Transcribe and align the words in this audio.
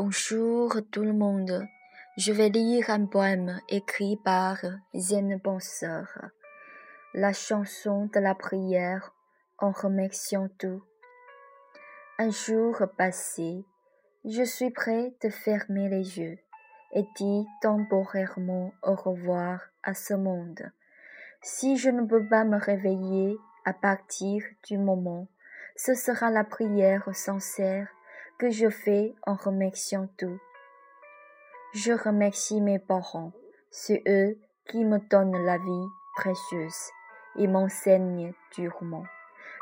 Bonjour 0.00 0.76
tout 0.92 1.02
le 1.02 1.12
monde. 1.12 1.66
Je 2.16 2.30
vais 2.30 2.50
lire 2.50 2.88
un 2.88 3.06
poème 3.06 3.60
écrit 3.68 4.16
par 4.24 4.58
Zen 4.94 5.40
Penseur. 5.40 6.06
La 7.14 7.32
chanson 7.32 8.08
de 8.14 8.20
la 8.20 8.36
prière 8.36 9.12
en 9.58 9.72
remerciant 9.72 10.48
tout. 10.56 10.84
Un 12.16 12.30
jour 12.30 12.80
passé, 12.96 13.64
je 14.24 14.44
suis 14.44 14.70
prêt 14.70 15.14
de 15.20 15.30
fermer 15.30 15.88
les 15.88 16.20
yeux 16.20 16.38
et 16.92 17.04
dire 17.16 17.46
temporairement 17.60 18.72
au 18.84 18.94
revoir 18.94 19.62
à 19.82 19.94
ce 19.94 20.14
monde. 20.14 20.70
Si 21.42 21.76
je 21.76 21.90
ne 21.90 22.06
peux 22.06 22.24
pas 22.28 22.44
me 22.44 22.56
réveiller 22.56 23.36
à 23.64 23.72
partir 23.72 24.44
du 24.68 24.78
moment, 24.78 25.26
ce 25.74 25.94
sera 25.94 26.30
la 26.30 26.44
prière 26.44 27.12
sincère 27.12 27.88
que 28.38 28.50
je 28.50 28.70
fais 28.70 29.14
en 29.26 29.34
remerciant 29.34 30.08
tout. 30.16 30.38
Je 31.74 31.92
remercie 31.92 32.60
mes 32.60 32.78
parents, 32.78 33.32
c'est 33.70 34.02
eux 34.06 34.38
qui 34.68 34.84
me 34.84 34.98
donnent 35.10 35.44
la 35.44 35.58
vie 35.58 35.88
précieuse 36.16 36.90
et 37.36 37.46
m'enseignent 37.46 38.32
durement. 38.54 39.04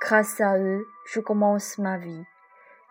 Grâce 0.00 0.40
à 0.40 0.56
eux, 0.56 0.86
je 1.06 1.20
commence 1.20 1.78
ma 1.78 1.98
vie. 1.98 2.24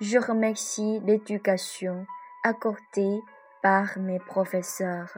Je 0.02 0.18
remercie 0.18 1.00
l'éducation 1.06 2.06
accordée 2.44 3.20
par 3.62 3.98
mes 3.98 4.20
professeurs. 4.20 5.18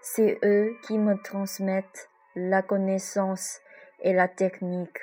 C'est 0.00 0.38
eux 0.44 0.76
qui 0.82 0.98
me 0.98 1.20
transmettent 1.22 2.08
la 2.36 2.62
connaissance 2.62 3.60
et 4.00 4.12
la 4.12 4.28
technique. 4.28 4.98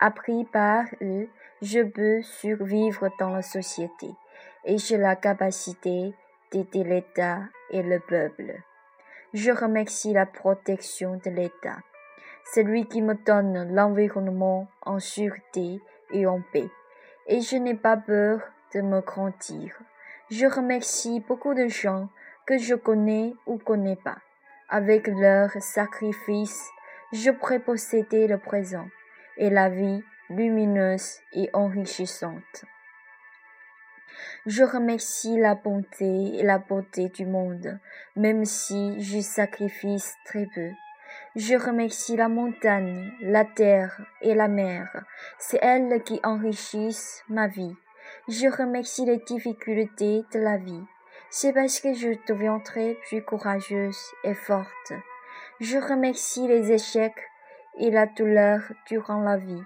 Appris 0.00 0.44
par 0.44 0.84
eux, 1.00 1.28
je 1.62 1.80
peux 1.80 2.22
survivre 2.22 3.08
dans 3.20 3.30
la 3.30 3.42
société 3.42 4.08
et 4.64 4.78
j'ai 4.78 4.96
la 4.96 5.14
capacité 5.14 6.12
d'aider 6.50 6.82
l'État 6.82 7.38
et 7.70 7.82
le 7.84 8.00
peuple. 8.00 8.60
Je 9.32 9.52
remercie 9.52 10.12
la 10.12 10.26
protection 10.26 11.20
de 11.24 11.30
l'État. 11.30 11.78
C'est 12.44 12.64
lui 12.64 12.86
qui 12.86 13.00
me 13.00 13.14
donne 13.14 13.72
l'environnement 13.72 14.66
en 14.82 14.98
sûreté 14.98 15.80
et 16.12 16.26
en 16.26 16.42
paix. 16.52 16.68
Et 17.28 17.40
je 17.40 17.56
n'ai 17.56 17.76
pas 17.76 17.96
peur 17.96 18.40
de 18.74 18.80
me 18.80 19.00
grandir. 19.00 19.72
Je 20.30 20.46
remercie 20.46 21.20
beaucoup 21.20 21.54
de 21.54 21.68
gens 21.68 22.08
que 22.44 22.58
je 22.58 22.74
connais 22.74 23.34
ou 23.46 23.58
connais 23.58 23.96
pas. 23.96 24.18
Avec 24.68 25.06
leur 25.06 25.50
sacrifice, 25.60 26.68
je 27.12 27.30
pourrais 27.30 27.60
posséder 27.60 28.26
le 28.26 28.38
présent 28.38 28.88
et 29.36 29.48
la 29.48 29.68
vie 29.68 30.02
lumineuse 30.30 31.20
et 31.32 31.50
enrichissante. 31.52 32.64
Je 34.46 34.64
remercie 34.64 35.38
la 35.38 35.54
bonté 35.54 36.38
et 36.38 36.42
la 36.42 36.58
beauté 36.58 37.08
du 37.08 37.26
monde, 37.26 37.78
même 38.16 38.44
si 38.44 39.00
j'y 39.00 39.22
sacrifie 39.22 40.02
très 40.24 40.46
peu. 40.54 40.70
Je 41.36 41.54
remercie 41.54 42.16
la 42.16 42.28
montagne, 42.28 43.10
la 43.20 43.44
terre 43.44 44.00
et 44.20 44.34
la 44.34 44.48
mer. 44.48 45.04
C'est 45.38 45.58
elles 45.62 46.02
qui 46.02 46.20
enrichissent 46.22 47.22
ma 47.28 47.46
vie. 47.46 47.74
Je 48.28 48.48
remercie 48.48 49.06
les 49.06 49.18
difficultés 49.18 50.24
de 50.32 50.38
la 50.38 50.58
vie. 50.58 50.84
C'est 51.30 51.52
parce 51.52 51.80
que 51.80 51.94
je 51.94 52.10
deviendrai 52.28 52.98
plus 53.08 53.22
courageuse 53.22 53.98
et 54.24 54.34
forte. 54.34 54.92
Je 55.60 55.78
remercie 55.78 56.46
les 56.46 56.72
échecs 56.72 57.30
et 57.78 57.90
la 57.90 58.06
douleur 58.06 58.60
durant 58.86 59.20
la 59.20 59.38
vie. 59.38 59.62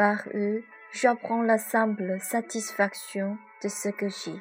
Par 0.00 0.22
eux, 0.34 0.64
j'apprends 0.92 1.42
la 1.42 1.58
simple 1.58 2.16
satisfaction 2.20 3.36
de 3.62 3.68
ce 3.68 3.90
que 3.90 4.08
j'ai. 4.08 4.40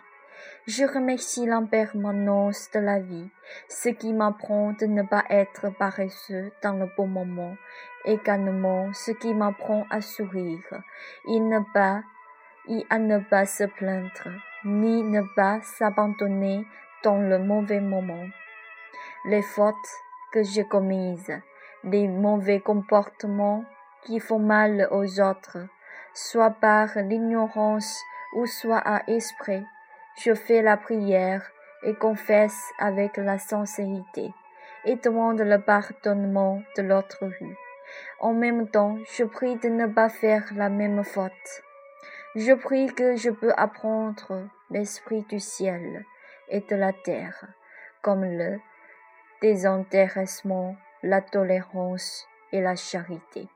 Je 0.68 0.86
remercie 0.86 1.46
l'impermanence 1.46 2.72
de 2.74 2.80
la 2.80 3.00
vie, 3.00 3.30
ce 3.68 3.90
qui 3.90 4.14
m'apprend 4.14 4.72
de 4.72 4.86
ne 4.86 5.04
pas 5.04 5.26
être 5.30 5.70
paresseux 5.78 6.54
dans 6.64 6.76
le 6.76 6.88
bon 6.96 7.08
moment, 7.08 7.58
également 8.06 8.94
ce 8.94 9.12
qui 9.12 9.34
m'apprend 9.34 9.86
à 9.90 10.00
sourire, 10.00 10.82
et 11.28 11.42
ne 11.42 11.60
pas, 11.74 12.04
et 12.70 12.86
à 12.90 12.98
ne 12.98 13.20
pas 13.20 13.46
se 13.46 13.66
plaindre, 13.66 14.30
ni 14.64 15.04
ne 15.04 15.24
pas 15.36 15.60
s'abandonner 15.62 16.66
dans 17.04 17.20
le 17.20 17.38
mauvais 17.38 17.82
moment. 17.82 18.30
Les 19.26 19.42
fautes 19.42 19.76
que 20.32 20.42
j'ai 20.42 20.64
commises, 20.64 21.38
les 21.84 22.08
mauvais 22.08 22.62
comportements 22.62 23.66
qui 24.04 24.20
font 24.20 24.40
mal 24.40 24.88
aux 24.92 25.20
autres, 25.22 25.58
soit 26.14 26.52
par 26.52 26.90
l'ignorance 26.98 28.02
ou 28.36 28.46
soit 28.46 28.82
à 28.86 29.04
esprit. 29.08 29.66
Je 30.18 30.34
fais 30.34 30.62
la 30.62 30.78
prière 30.78 31.44
et 31.84 31.94
confesse 31.96 32.62
avec 32.80 33.18
la 33.18 33.38
sincérité 33.38 34.34
et 34.86 34.96
demande 34.96 35.42
le 35.42 35.60
pardonnement 35.60 36.62
de 36.78 36.82
l'autre 36.82 37.26
rue. 37.26 37.58
En 38.20 38.34
même 38.34 38.68
temps, 38.70 38.98
je 39.14 39.24
prie 39.24 39.58
de 39.58 39.70
ne 39.70 39.88
pas 39.88 40.10
faire 40.10 40.46
la 40.56 40.70
même 40.70 41.04
faute. 41.04 41.64
Je 42.36 42.54
prie 42.54 42.94
que 42.94 43.16
je 43.16 43.30
peux 43.30 43.54
apprendre 43.58 44.48
l'esprit 44.70 45.26
du 45.30 45.40
ciel 45.40 46.06
et 46.50 46.62
de 46.62 46.76
la 46.76 46.94
terre, 46.94 47.48
comme 48.02 48.24
le 48.24 48.60
désintéressement, 49.42 50.76
la 51.02 51.22
tolérance 51.22 52.28
et 52.52 52.62
la 52.62 52.76
charité. 52.76 53.48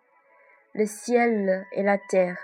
Le 0.75 0.85
ciel 0.85 1.65
et 1.71 1.83
la 1.83 1.97
terre 1.97 2.39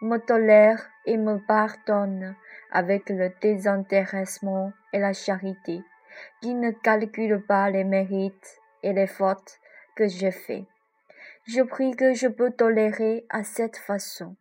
me 0.00 0.18
tolèrent 0.18 0.88
et 1.06 1.16
me 1.16 1.38
pardonnent 1.38 2.36
avec 2.70 3.08
le 3.10 3.30
désintéressement 3.40 4.72
et 4.92 4.98
la 4.98 5.12
charité, 5.12 5.82
qui 6.40 6.54
ne 6.54 6.70
calculent 6.70 7.44
pas 7.46 7.70
les 7.70 7.84
mérites 7.84 8.60
et 8.82 8.92
les 8.92 9.06
fautes 9.06 9.58
que 9.96 10.08
j'ai 10.08 10.30
fait. 10.30 10.66
Je 11.46 11.62
prie 11.62 11.92
que 11.92 12.14
je 12.14 12.28
peux 12.28 12.50
tolérer 12.50 13.24
à 13.30 13.44
cette 13.44 13.76
façon 13.76 14.36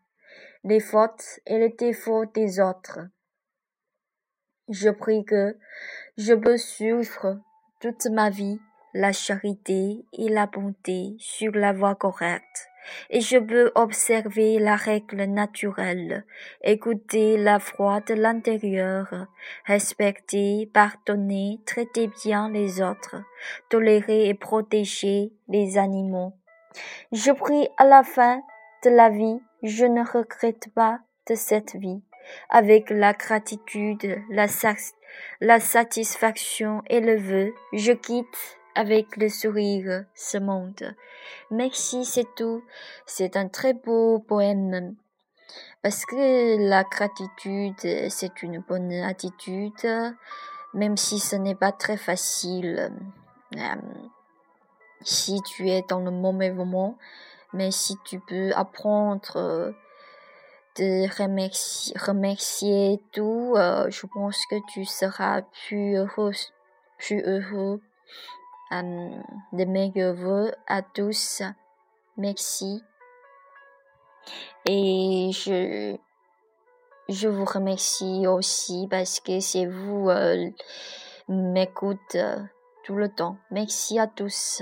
les 0.64 0.80
fautes 0.80 1.40
et 1.46 1.58
les 1.60 1.70
défauts 1.70 2.26
des 2.26 2.60
autres. 2.60 3.00
Je 4.68 4.90
prie 4.90 5.24
que 5.24 5.58
je 6.18 6.34
peux 6.34 6.58
suivre 6.58 7.40
toute 7.80 8.08
ma 8.08 8.30
vie 8.30 8.60
la 8.94 9.14
charité 9.14 10.04
et 10.12 10.30
la 10.30 10.48
bonté 10.48 11.16
sur 11.20 11.54
la 11.54 11.72
voie 11.72 11.96
correcte, 11.96 12.68
et 13.10 13.22
je 13.22 13.38
peux 13.38 13.72
observer 13.76 14.60
la 14.60 14.76
règle 14.76 15.24
naturelle, 15.24 16.26
écouter 16.64 17.38
la 17.38 17.60
foi 17.60 18.02
de 18.02 18.14
l'intérieur, 18.14 19.28
respecter, 19.66 20.70
pardonner, 20.74 21.60
traiter 21.66 22.10
bien 22.24 22.50
les 22.50 22.82
autres, 22.82 23.16
tolérer 23.70 24.28
et 24.28 24.34
protéger 24.34 25.32
les 25.48 25.78
animaux. 25.78 26.34
Je 27.12 27.32
prie 27.32 27.68
à 27.78 27.86
la 27.86 28.04
fin 28.04 28.42
de 28.84 28.90
la 28.90 29.10
vie, 29.10 29.40
je 29.64 29.86
ne 29.86 30.02
regrette 30.02 30.70
pas 30.74 31.00
de 31.28 31.36
cette 31.36 31.76
vie. 31.76 32.02
Avec 32.50 32.90
la 32.90 33.14
gratitude, 33.14 34.18
la, 34.30 34.48
la 35.40 35.60
satisfaction 35.60 36.82
et 36.88 37.00
le 37.00 37.16
vœu, 37.16 37.54
je 37.74 37.94
quitte 37.94 38.57
avec 38.78 39.18
le 39.18 39.28
sourire 39.28 40.06
ce 40.14 40.38
monde. 40.38 40.96
Merci, 41.50 42.06
c'est 42.06 42.28
tout. 42.36 42.64
C'est 43.08 43.36
un 43.36 43.48
très 43.48 43.74
beau 43.74 44.20
poème. 44.20 44.96
Parce 45.82 46.06
que 46.06 46.70
la 46.70 46.84
gratitude, 46.84 48.10
c'est 48.10 48.44
une 48.44 48.60
bonne 48.60 48.94
attitude, 48.94 50.14
même 50.76 50.96
si 50.96 51.18
ce 51.20 51.36
n'est 51.36 51.56
pas 51.56 51.72
très 51.72 51.98
facile. 51.98 52.92
Euh, 53.56 53.76
si 55.02 55.42
tu 55.42 55.70
es 55.70 55.84
dans 55.90 56.00
le 56.00 56.12
mauvais 56.12 56.52
moment, 56.52 56.98
mais 57.54 57.72
si 57.72 57.98
tu 58.06 58.20
peux 58.20 58.52
apprendre 58.54 59.74
de 60.78 61.08
remercier, 62.08 63.02
tout, 63.12 63.54
euh, 63.56 63.90
je 63.90 64.06
pense 64.06 64.46
que 64.52 64.56
tu 64.72 64.86
seras 64.86 65.42
plus 65.42 65.96
heureux 65.96 67.82
de 68.72 69.66
meilleurs 69.66 70.16
voeux 70.16 70.52
à 70.68 70.82
tous. 70.82 71.42
Merci. 72.18 72.84
Et 74.66 75.30
je, 75.32 75.96
je 77.10 77.28
vous 77.28 77.46
remercie 77.46 78.28
aussi 78.28 78.88
parce 78.90 79.20
que 79.20 79.40
c'est 79.40 79.66
vous 79.66 80.10
euh, 80.10 80.50
m'écoute 81.30 82.18
tout 82.84 82.96
le 82.96 83.10
temps. 83.10 83.38
Merci 83.52 84.00
à 84.00 84.08
tous. 84.08 84.62